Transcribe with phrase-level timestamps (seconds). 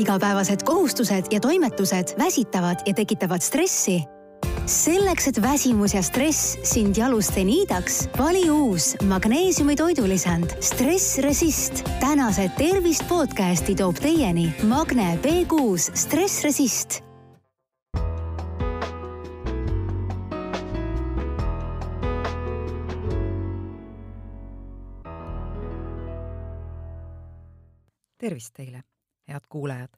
[0.00, 4.00] igapäevased kohustused ja toimetused väsitavad ja tekitavad stressi?
[4.70, 11.82] selleks, et väsimus ja stress sind jalust ei niidaks, vali uus magneesiumi toidulisand Stress Resist.
[12.00, 17.02] tänase Tervist podcasti toob teieni Magne B6 Stress Resist
[28.20, 28.82] tervist teile,
[29.30, 29.88] head kuulajad.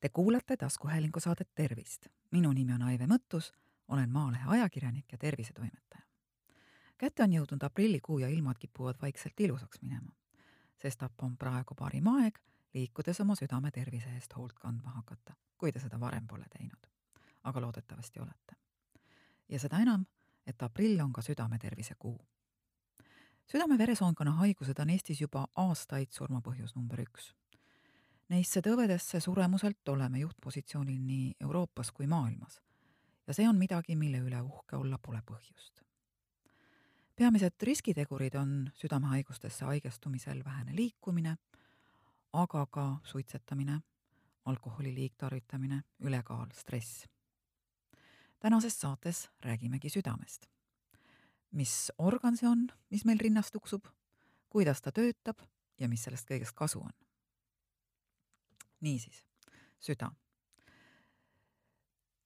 [0.00, 2.06] Te kuulate taskuhäälingu saadet Tervist.
[2.30, 3.52] minu nimi on Aive Mõttus,
[3.88, 6.02] olen Maalehe ajakirjanik ja tervisetoimetaja.
[6.98, 10.12] kätte on jõudnud aprillikuu ja ilmad kipuvad vaikselt ilusaks minema.
[10.82, 12.38] sestap on praegu parim aeg
[12.74, 16.86] liikudes oma südame tervise eest hoolt kandma hakata, kui te seda varem pole teinud.
[17.42, 18.56] aga loodetavasti olete.
[19.48, 20.06] ja seda enam,
[20.46, 22.26] et aprill on ka südametervise kuu
[23.52, 27.34] südame-veresoonkonna haigused on Eestis juba aastaid surmapõhjus number üks
[28.28, 32.58] Neisse tõvedesse suremuselt oleme juhtpositsioonil nii Euroopas kui maailmas
[33.26, 35.82] ja see on midagi, mille üle uhke olla pole põhjust.
[37.16, 41.36] peamised riskitegurid on südamehaigustesse haigestumisel vähene liikumine,
[42.32, 43.80] aga ka suitsetamine,
[44.44, 47.06] alkoholi liigtarvitamine, ülekaal, stress.
[48.38, 50.46] tänases saates räägimegi südamest.
[51.50, 53.86] mis organ see on, mis meil rinnas tuksub,
[54.50, 55.38] kuidas ta töötab
[55.78, 57.05] ja mis sellest kõigest kasu on
[58.80, 59.24] niisiis,
[59.80, 60.10] süda.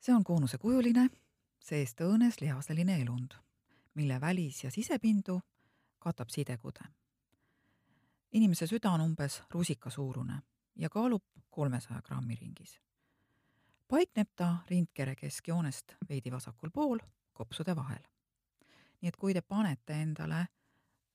[0.01, 1.11] see on koonusekujuline,
[1.61, 3.35] seest õõnes lihaseline elund,
[3.95, 5.41] mille välis- ja sisepindu
[5.99, 6.85] katab sidekude.
[8.33, 10.43] inimese süda on umbes rusikasuurune
[10.77, 12.81] ja kaalub kolmesaja grammi ringis.
[13.89, 16.99] paikneb ta rindkere keskjoonest veidi vasakul pool,
[17.33, 18.03] kopsude vahel.
[19.01, 20.47] nii et kui te panete endale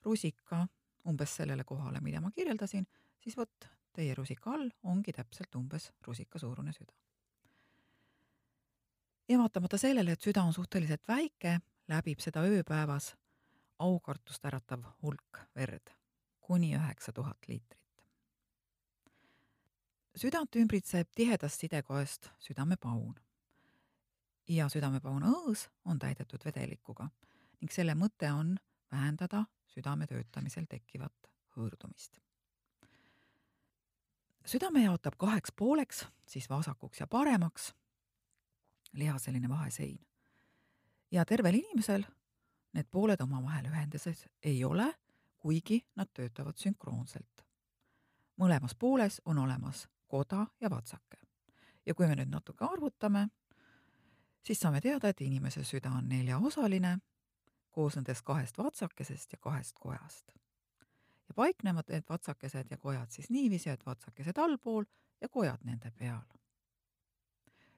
[0.03, 0.67] rusika
[1.07, 2.87] umbes sellele kohale, mida ma kirjeldasin,
[3.19, 6.93] siis vot Teie rusika all ongi täpselt umbes rusikasuurune süda.
[9.29, 13.15] ja vaatamata sellele, et süda on suhteliselt väike, läbib seda ööpäevas
[13.79, 15.89] aukartust äratav hulk verd,
[16.41, 17.79] kuni üheksa tuhat liitrit.
[20.15, 23.15] südant ümbritseb tihedast sidekoest südamepaun.
[24.47, 27.09] ja südamepauna õõs on täidetud vedelikuga
[27.61, 28.57] ning selle mõte on
[28.91, 32.19] vähendada südame töötamisel tekkivat hõõrdumist
[34.45, 37.75] südame jaotab kaheks pooleks, siis vasakuks ja paremaks,
[38.93, 39.99] liha selline vahesein.
[41.11, 42.03] ja tervel inimesel
[42.73, 44.93] need pooled omavahel ühenduses ei ole,
[45.37, 47.45] kuigi nad töötavad sünkroonselt.
[48.37, 51.17] mõlemas pooles on olemas koda ja vatsake.
[51.85, 53.27] ja kui me nüüd natuke arvutame,
[54.43, 56.97] siis saame teada, et inimese süda on neljaosaline,
[57.71, 60.44] koosnedes kahest vatsakesest ja kahest kojast
[61.27, 64.83] ja paiknevad need vatsakesed ja kojad siis niiviisi, et vatsakesed allpool
[65.21, 66.21] ja kojad nende peal.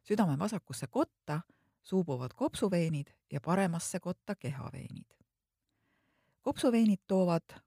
[0.04, 1.42] südame vasakusse kotta
[1.84, 5.14] suubuvad kopsuveenid ja paremasse kotta kehaveenid.
[6.42, 7.62] kopsuveenid toovad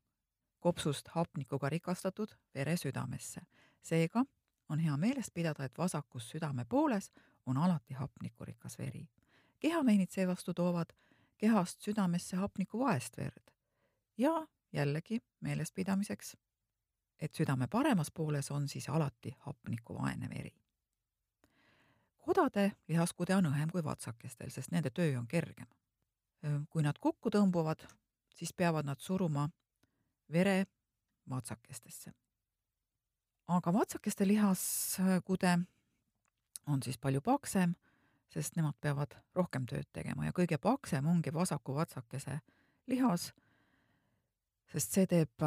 [0.61, 3.41] kopsust hapnikuga rikastatud vere südamesse,
[3.83, 4.25] seega
[4.69, 7.11] on hea meeles pidada, et vasakus südame pooles
[7.47, 9.09] on alati hapnikurikas veri.
[9.61, 10.93] kehaveenid seevastu toovad
[11.37, 13.51] kehast südamesse hapniku vaest verd
[14.19, 16.37] ja jällegi meelespidamiseks,
[17.19, 20.55] et südame paremas pooles on siis alati hapnikuvaene veri.
[22.19, 25.67] kodade lihaskude on õhem kui vatsakestel, sest nende töö on kergem.
[26.71, 27.85] kui nad kokku tõmbuvad,
[28.35, 29.49] siis peavad nad suruma
[30.33, 30.67] vere
[31.31, 32.13] vatsakestesse.
[33.49, 35.59] aga vatsakeste lihaskude
[36.67, 37.75] on siis palju paksem,
[38.29, 42.41] sest nemad peavad rohkem tööd tegema ja kõige paksem ongi vasaku vatsakese
[42.87, 43.33] lihas
[44.71, 45.47] sest see teeb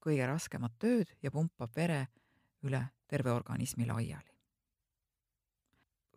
[0.00, 2.06] kõige raskemat tööd ja pumpab vere
[2.62, 4.30] üle terve organismi laiali.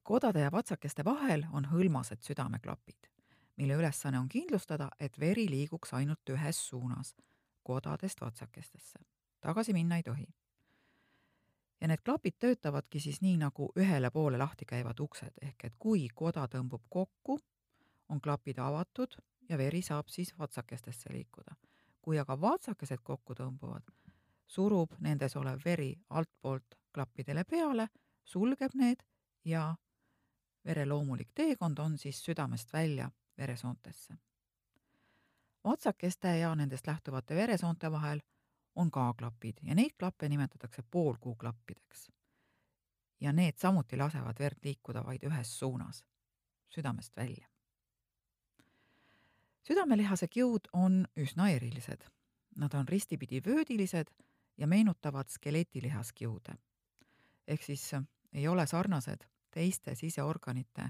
[0.04, 3.10] kodade ja vatsakeste vahel on hõlmased südameklapid,
[3.58, 7.16] mille ülesanne on kindlustada, et veri liiguks ainult ühes suunas,
[7.64, 9.00] kodadest vatsakestesse.
[9.42, 10.28] tagasi minna ei tohi.
[11.82, 16.08] ja need klapid töötavadki siis nii, nagu ühele poole lahti käivad uksed, ehk et kui
[16.14, 17.40] koda tõmbub kokku,
[18.10, 19.18] on klapid avatud
[19.50, 21.56] ja veri saab siis vatsakestesse liikuda
[22.04, 23.88] kui aga vatsakesed kokku tõmbuvad,
[24.48, 27.88] surub nendes olev veri altpoolt klappidele peale,
[28.24, 29.06] sulgeb need
[29.48, 29.70] ja
[30.66, 34.18] vere loomulik teekond on siis südamest välja veresoontesse.
[35.64, 38.20] vatsakeste ja nendest lähtuvate veresoonte vahel
[38.76, 42.12] on ka klapid ja neid klappe nimetatakse poolkuuklappideks.
[43.20, 46.06] ja need samuti lasevad verd liikuda vaid ühes suunas,
[46.70, 47.53] südamest välja
[49.64, 52.02] südamelihase kiud on üsna erilised.
[52.56, 54.08] Nad on ristipidi vöödilised
[54.58, 56.54] ja meenutavad skeletilihaskiude.
[57.48, 57.92] ehk siis
[58.34, 60.90] ei ole sarnased teiste siseorganite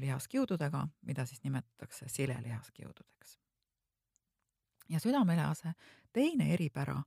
[0.00, 3.38] lihaskiududega, mida siis nimetatakse silelihaskiududeks.
[4.88, 5.72] ja südamelihase
[6.12, 7.02] teine eripära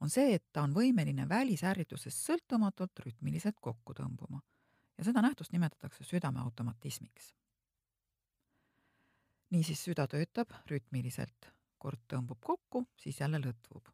[0.00, 4.40] on see, et ta on võimeline välisärritusest sõltumatult rütmiliselt kokku tõmbuma
[4.98, 7.34] ja seda nähtust nimetatakse südame automatismiks.
[9.50, 13.92] Niisiis süda töötab rütmiliselt, kord tõmbub kokku, siis jälle lõtvub.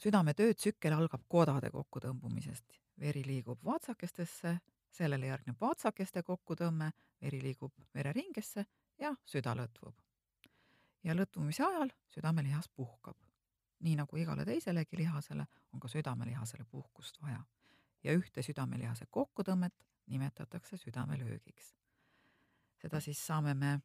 [0.00, 4.58] südame töötsükkel algab kodade kokkutõmbumisest, veri liigub vaatsakestesse,
[4.90, 6.92] sellele järgneb vaatsakeste kokkutõmme,
[7.22, 8.66] veri liigub vereringesse
[8.98, 9.94] ja süda lõtvub.
[11.04, 13.16] ja lõtvumise ajal südamelihas puhkab
[13.80, 17.44] nii nagu igale teiselegi lihasele, on ka südamelihasele puhkust vaja.
[18.04, 19.74] ja ühte südamelihase kokkutõmmet
[20.06, 21.74] nimetatakse südamelöögiks.
[22.76, 23.80] seda siis saame me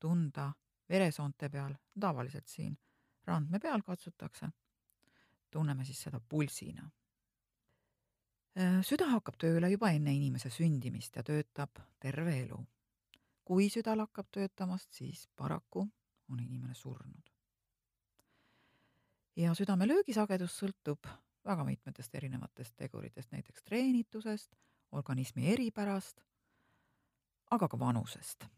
[0.00, 0.52] tunda
[0.88, 2.78] veresoonte peal, tavaliselt siin
[3.26, 4.48] randme peal katsutakse,
[5.50, 6.90] tunneme siis seda pulsina.
[8.82, 12.64] süda hakkab tööle juba enne inimese sündimist ja töötab terve elu.
[13.44, 15.88] kui süda lakkab töötamast, siis paraku
[16.28, 17.30] on inimene surnud
[19.38, 21.06] ja südame löögisagedus sõltub
[21.46, 24.56] väga mitmetest erinevatest teguritest, näiteks treenitusest,
[24.92, 26.20] organismi eripärast,
[27.50, 28.48] aga ka vanusest.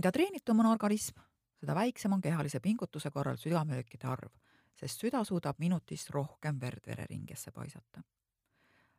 [0.00, 1.18] Mida treenitum on organism,
[1.60, 4.30] seda väiksem on kehalise pingutuse korral südamelöökide arv,
[4.80, 8.02] sest süda suudab minutis rohkem verd vereringesse paisata.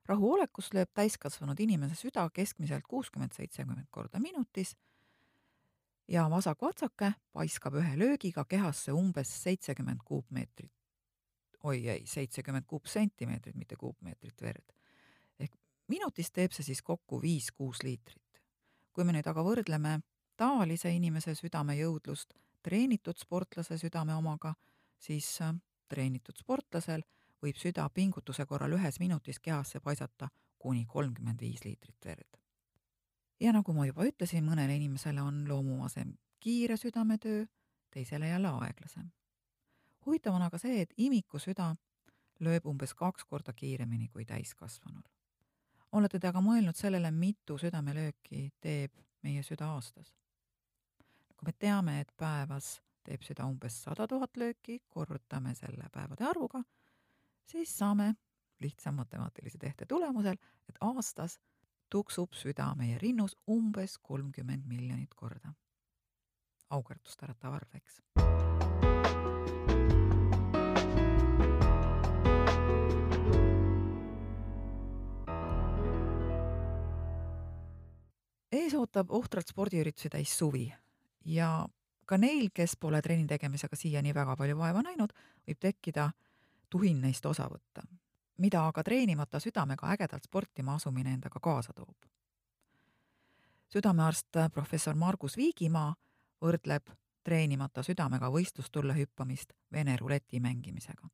[0.05, 4.75] rahuolekus lööb täiskasvanud inimese süda keskmiselt kuuskümmend, seitsekümmend korda minutis
[6.07, 10.71] ja vasak vatsake paiskab ühe löögiga kehasse umbes seitsekümmend kuupmeetrit
[11.63, 14.73] oi ei, seitsekümmend kuupsentimeetrit, mitte kuupmeetrit verd.
[15.39, 15.57] ehk
[15.87, 18.41] minutis teeb see siis kokku viis-kuus liitrit.
[18.93, 20.01] kui me nüüd aga võrdleme
[20.41, 22.33] tavalise inimese südamejõudlust
[22.65, 24.55] treenitud sportlase südame omaga,
[24.97, 25.53] siis äh,
[25.89, 27.05] treenitud sportlasel
[27.41, 30.29] võib süda pingutuse korral ühes minutis kehasse paisata
[30.61, 32.37] kuni kolmkümmend viis liitrit verd.
[33.39, 37.45] ja nagu ma juba ütlesin, mõnele inimesele on loomuomasem kiire südametöö,
[37.93, 39.09] teisele jälle aeglasem
[40.05, 41.71] huvitav on aga see, et imiku süda
[42.41, 45.03] lööb umbes kaks korda kiiremini kui täiskasvanul.
[45.91, 48.91] olete te aga mõelnud sellele, mitu südamelööki teeb
[49.23, 50.13] meie süda aastas?
[51.41, 56.61] Kui me teame, et päevas teeb süda umbes sada tuhat lööki, korrutame selle päevade arvuga,
[57.49, 58.13] siis saame
[58.61, 60.37] lihtsa matemaatilise tehte tulemusel,
[60.69, 61.39] et aastas
[61.89, 65.53] tuksub süda meie rinnus umbes kolmkümmend miljonit korda.
[66.69, 67.97] aukerdust äratav arv, eks
[78.51, 80.69] ees ootab ohtralt spordiüritusi täis suvi
[81.25, 81.67] ja
[82.05, 85.13] ka neil, kes pole trenni tegemisega siiani väga palju vaeva näinud,
[85.47, 86.09] võib tekkida
[86.69, 87.83] tuhin neist osa võtta,
[88.37, 91.95] mida aga treenimata südamega ägedalt sportima asumine endaga kaasa toob.
[93.71, 95.95] südamearst professor Margus Viigimaa
[96.41, 96.91] võrdleb
[97.23, 101.09] treenimata südamega võistlustulle hüppamist Vene ruleti mängimisega.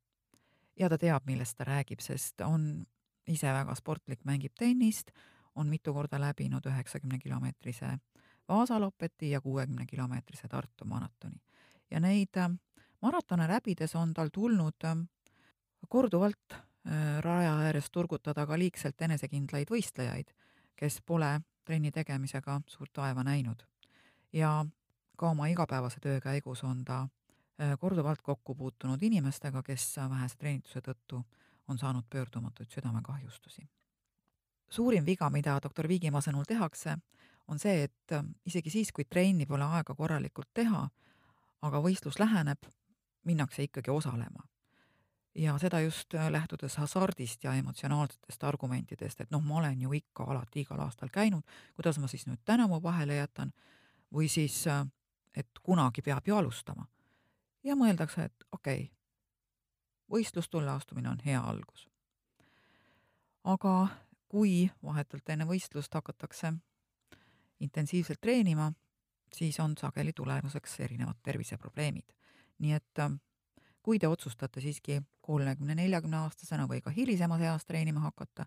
[0.80, 2.86] ja ta teab, millest ta räägib, sest on
[3.28, 5.12] ise väga sportlik, mängib tennist,
[5.56, 7.98] on mitu korda läbinud üheksakümne kilomeetrise
[8.50, 11.36] Vaasa-Lopeti ja kuuekümne kilomeetrise Tartu maratoni.
[11.92, 12.52] ja neid äh,
[13.02, 14.98] maratone läbides on tal tulnud äh,
[15.90, 20.34] korduvalt äh, raja ääres turgutada ka liigselt enesekindlaid võistlejaid,
[20.76, 23.64] kes pole trenni tegemisega suurt vaeva näinud.
[24.34, 24.66] ja
[25.18, 27.08] ka oma igapäevase töö käigus on ta
[27.80, 31.24] korduvalt kokku puutunud inimestega, kes vähese treenituse tõttu
[31.68, 33.68] on saanud pöördumatuid südamekahjustusi
[34.70, 36.98] suurim viga, mida doktor Viigimaa sõnul tehakse,
[37.48, 40.84] on see, et äh, isegi siis, kui trenni pole aega korralikult teha,
[41.62, 42.68] aga võistlus läheneb,
[43.28, 44.48] minnakse ikkagi osalema.
[45.38, 50.24] ja seda just äh, lähtudes hasardist ja emotsionaalsetest argumentidest, et noh, ma olen ju ikka
[50.24, 51.44] alati igal aastal käinud,
[51.76, 53.54] kuidas ma siis nüüd tänavu vahele jätan,
[54.14, 54.86] või siis, äh,
[55.36, 56.88] et kunagi peab ju alustama.
[57.64, 58.92] ja mõeldakse, et okei okay,,
[60.12, 61.88] võistlustulle astumine on hea algus.
[63.44, 63.88] aga
[64.28, 66.54] kui vahetult enne võistlust hakatakse
[67.60, 68.72] intensiivselt treenima,
[69.34, 72.14] siis on sageli tulemuseks erinevad terviseprobleemid.
[72.60, 73.12] nii et äh,
[73.84, 78.46] kui te otsustate siiski kolmekümne, neljakümne aastasena või ka hilisemas eas treenima hakata,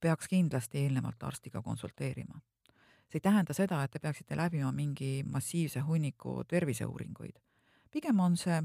[0.00, 2.40] peaks kindlasti eelnevalt arstiga konsulteerima.
[3.08, 7.40] see ei tähenda seda, et te peaksite läbima mingi massiivse hunniku terviseuuringuid.
[7.90, 8.62] pigem on see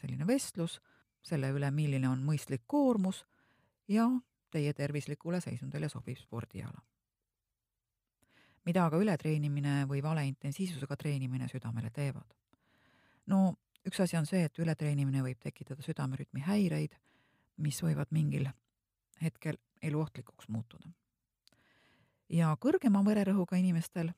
[0.00, 0.80] selline vestlus
[1.22, 3.24] selle üle, milline on mõistlik koormus
[3.88, 4.08] ja
[4.50, 6.80] teie tervislikule seisundile sobiv spordiala.
[8.64, 12.36] Mida aga ületreenimine või valeintensiivsusega treenimine südamele teevad?
[13.26, 16.96] no üks asi on see, et ületreenimine võib tekitada südamerütmi häireid,
[17.56, 18.48] mis võivad mingil
[19.22, 20.88] hetkel eluohtlikuks muutuda.
[22.28, 24.12] ja kõrgema vererõhuga inimestel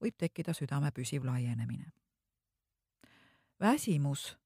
[0.00, 1.92] võib tekkida südame püsiv laienemine.
[3.60, 4.36] väsimus,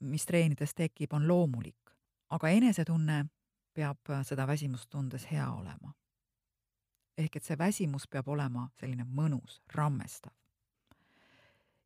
[0.00, 1.90] mis treenides tekib, on loomulik,
[2.30, 3.24] aga enesetunne
[3.74, 5.94] peab seda väsimust tundes hea olema.
[7.20, 10.32] Ehk et see väsimus peab olema selline mõnus, rammestav.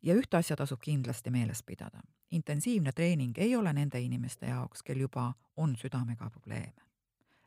[0.02, 2.00] ja ühte asja tasub kindlasti meeles pidada.
[2.30, 6.82] intensiivne treening ei ole nende inimeste jaoks, kel juba on südamega probleeme.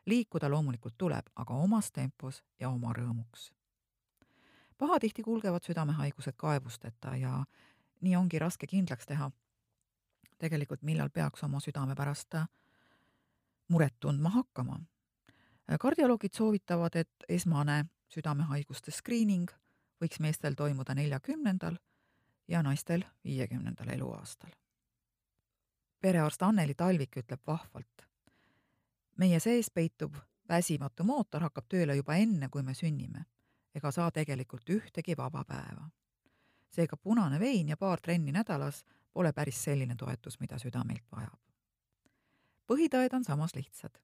[0.06, 3.52] liikuda loomulikult tuleb, aga omas tempos ja oma rõõmuks.
[4.78, 7.44] pahatihti kulgevad südamehaigused kaebusteta ja
[8.00, 9.30] nii ongi raske kindlaks teha
[10.38, 12.34] tegelikult, millal peaks oma südame pärast
[13.68, 14.80] muret tundma hakkama.
[15.80, 19.50] Kardioloogid soovitavad, et esmane südamehaiguste skriining
[20.00, 21.76] võiks meestel toimuda neljakümnendal
[22.48, 24.50] ja naistel viiekümnendal eluaastal.
[26.00, 28.06] perearst Anneli Talvik ütleb vahvalt.
[29.16, 30.14] meie sees peitub
[30.48, 33.24] väsimatu mootor hakkab tööle juba enne, kui me sünnime
[33.74, 35.90] ega saa tegelikult ühtegi vaba päeva.
[36.70, 41.48] seega punane vein ja paar trenni nädalas pole päris selline toetus, mida süda meilt vajab
[42.68, 43.96] põhitõed on samas lihtsad.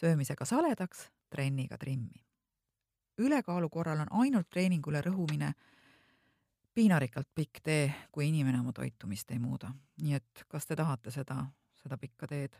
[0.00, 2.24] Söömisega saledaks, trenniga trimmi.
[3.18, 5.52] ülekaalu korral on ainult treeningule rõhumine
[6.74, 9.72] piinarikkalt pikk tee, kui inimene oma toitumist ei muuda.
[10.02, 11.44] nii et kas te tahate seda,
[11.82, 12.56] seda pikka teed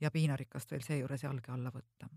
[0.00, 2.08] ja piinarikkast veel seejuures jalge alla võtta?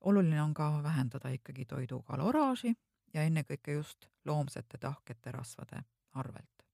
[0.00, 2.74] oluline on ka vähendada ikkagi toidu kaloraaži
[3.14, 6.66] ja ennekõike just loomsete tahkete rasvade arvelt.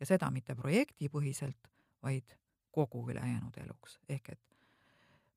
[0.00, 1.68] ja seda mitte projektipõhiselt,
[2.02, 2.36] vaid
[2.70, 4.49] kogu ülejäänud eluks, ehk et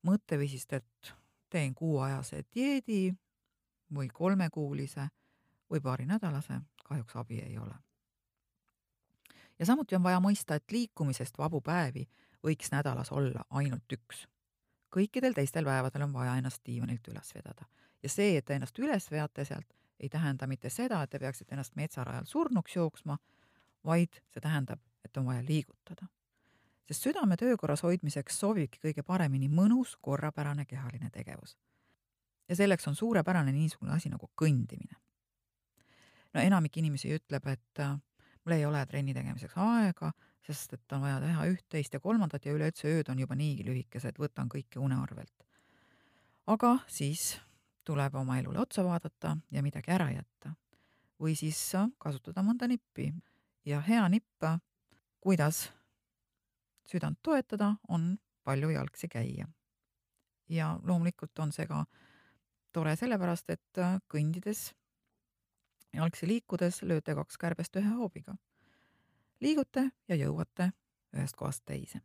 [0.04, 1.14] mõtteviisist, et
[1.50, 3.14] teen kuuajase dieedi
[3.94, 5.08] või kolmekuulise
[5.70, 7.74] või paarinädalase, kahjuks abi ei ole.
[9.58, 12.08] ja samuti on vaja mõista, et liikumisest vabu päevi
[12.44, 14.26] võiks nädalas olla ainult üks.
[14.96, 17.64] kõikidel teistel päevadel on vaja ennast diivanilt üles vedada
[18.02, 19.66] ja see, et te ennast üles veate sealt,
[20.00, 23.18] ei tähenda mitte seda, et te peaksite ennast metsarajal surnuks jooksma,
[23.84, 26.06] vaid see tähendab, et on vaja liigutada
[26.88, 31.56] sest südame töökorras hoidmiseks sobibki kõige paremini mõnus korrapärane kehaline tegevus.
[32.48, 34.96] ja selleks on suurepärane niisugune asi nagu kõndimine.
[36.34, 37.96] no enamik inimesi ütleb, et äh,
[38.44, 40.12] mul ei ole trenni tegemiseks aega,
[40.44, 43.64] sest et on vaja teha üht, teist ja kolmandat ja üleüldse ööd on juba niigi
[43.64, 45.46] lühikesed, võtan kõike une arvelt.
[46.46, 47.38] aga siis
[47.84, 50.54] tuleb oma elule otsa vaadata ja midagi ära jätta.
[51.20, 53.14] või siis kasutada mõnda nippi
[53.64, 54.44] ja hea nipp,
[55.20, 55.70] kuidas
[56.86, 59.46] südant toetada, on palju jalgsi käia.
[60.48, 61.84] ja loomulikult on see ka
[62.72, 64.74] tore sellepärast, et äh, kõndides,
[65.94, 68.34] jalgsi liikudes lööte kaks kärbest ühe hoobiga.
[69.40, 70.72] liigute ja jõuate
[71.14, 72.00] ühest kohast teise.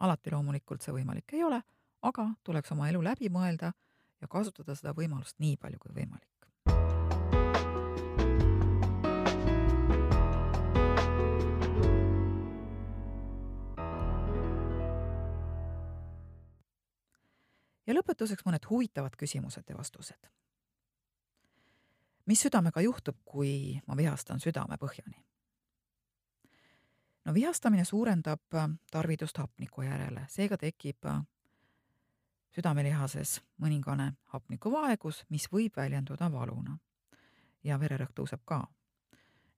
[0.00, 1.62] alati loomulikult see võimalik ei ole,
[2.02, 3.72] aga tuleks oma elu läbi mõelda
[4.20, 6.39] ja kasutada seda võimalust nii palju kui võimalik.
[17.90, 20.30] Ja lõpetuseks mõned huvitavad küsimused ja vastused.
[22.26, 25.18] mis südamega juhtub, kui ma vihastan südame põhjani?
[27.24, 28.54] no vihastamine suurendab
[28.90, 31.10] tarvidust hapniku järele, seega tekib
[32.54, 36.78] südamelihases mõningane hapnikuvaegus, mis võib väljenduda valuna.
[37.64, 38.66] ja vererõhk tõuseb ka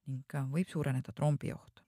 [0.07, 1.82] ning võib suureneda trombioht.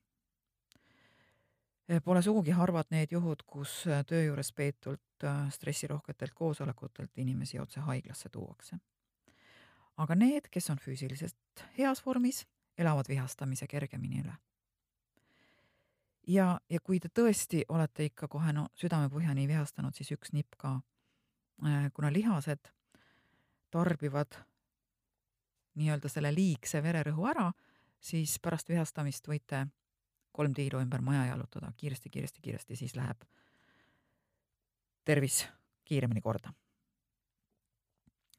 [2.04, 8.30] Pole sugugi harvad need juhud, kus töö juures peetult Äh, stressirohketelt koosolekutelt inimesi otse haiglasse
[8.30, 8.75] tuuakse.
[9.98, 12.42] aga need, kes on füüsiliselt heas vormis,
[12.77, 14.34] elavad vihastamise kergemini üle.
[16.27, 20.82] ja, ja kui te tõesti olete ikka kohe no südamepõhjani vihastanud, siis üks nipp ka,
[21.94, 22.68] kuna lihased
[23.72, 24.36] tarbivad
[25.75, 27.54] nii-öelda selle liigse vererõhu ära,
[28.00, 29.68] siis pärast vihastamist võite
[30.36, 33.24] kolm tiiru ümber maja jalutada kiiresti, kiiresti, kiiresti, siis läheb
[35.06, 35.46] tervis
[35.86, 36.54] kiiremini korda.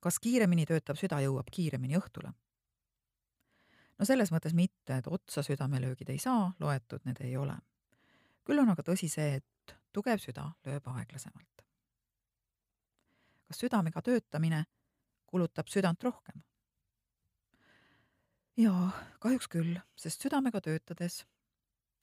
[0.00, 2.32] kas kiiremini töötav süda jõuab kiiremini õhtule?
[3.98, 7.56] no selles mõttes mitte, et otsa südamelöögid ei saa, loetud need ei ole.
[8.44, 11.64] küll on aga tõsi see, et tugev süda lööb aeglasemalt.
[13.46, 14.64] kas südamega töötamine
[15.26, 16.42] kulutab südant rohkem?
[18.56, 21.24] jaa, kahjuks küll, sest südamega töötades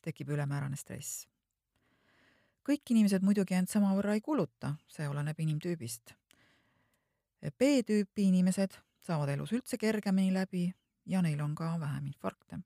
[0.03, 1.24] tekib ülemäärane stress
[2.63, 6.13] kõik inimesed muidugi end samavõrra ei kuluta, see oleneb inimtüübist.
[7.43, 10.69] B-tüüpi inimesed saavad elus üldse kergemini läbi
[11.05, 12.62] ja neil on ka vähem infarkte.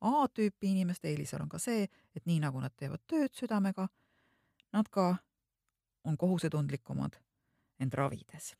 [0.00, 3.88] A-tüüpi inimeste eelisel on ka see, et nii nagu nad teevad tööd südamega,
[4.76, 5.16] nad ka
[6.04, 7.16] on kohusetundlikumad
[7.80, 8.54] end ravides.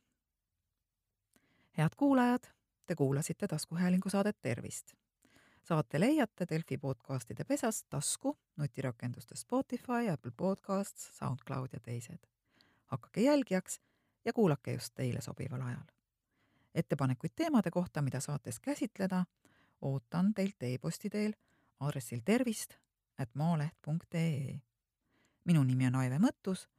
[1.77, 2.49] head kuulajad,
[2.85, 4.93] te kuulasite taskuhäälingu saadet Tervist.
[5.67, 12.19] Saate leiate Delfi podcastide pesast tasku, nutirakendustes Spotify, Apple Podcasts, SoundCloud ja teised.
[12.85, 13.81] hakake jälgijaks
[14.25, 15.83] ja kuulake just teile sobival ajal.
[16.75, 19.25] ettepanekuid teemade kohta, mida saates käsitleda,
[19.81, 21.33] ootan teilt e-posti teel
[21.79, 22.73] aadressil tervist
[23.17, 24.59] at maaleht.ee.
[25.43, 26.69] minu nimi on Aive Mõttus,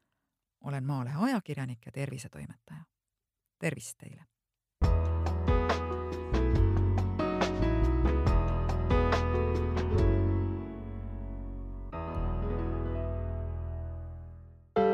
[0.61, 2.85] olen Maalehe ajakirjanik ja tervisetoimetaja.
[3.59, 4.38] tervist teile!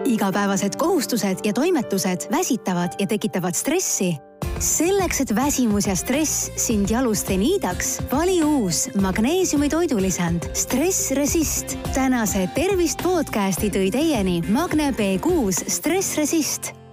[0.05, 4.15] Igapäevased kohustused ja toimetused väsitavad ja tekitavad stressi
[4.59, 11.77] selleks, et väsimus ja stress sind jalust ei niidaks, vali uus magneesiumi toidulisand Stress Resist.
[11.95, 16.84] tänase Tervist podcasti tõi teieni Magne B6 Stress Resist